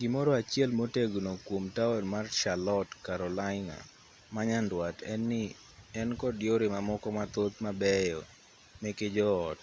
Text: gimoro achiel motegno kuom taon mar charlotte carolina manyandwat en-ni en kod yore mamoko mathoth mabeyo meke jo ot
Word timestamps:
gimoro 0.00 0.30
achiel 0.40 0.70
motegno 0.80 1.32
kuom 1.46 1.64
taon 1.76 2.04
mar 2.12 2.26
charlotte 2.38 2.92
carolina 3.06 3.76
manyandwat 4.34 4.96
en-ni 5.12 5.44
en 6.00 6.10
kod 6.22 6.36
yore 6.48 6.66
mamoko 6.74 7.08
mathoth 7.18 7.56
mabeyo 7.64 8.20
meke 8.82 9.06
jo 9.16 9.28
ot 9.50 9.60